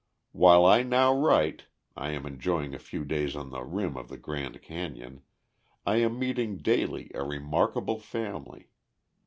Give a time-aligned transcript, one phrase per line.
[0.31, 4.17] While I now write (I am enjoying a few days on the "rim" of the
[4.17, 5.21] Grand Canyon)
[5.85, 8.71] I am meeting daily a remarkable family.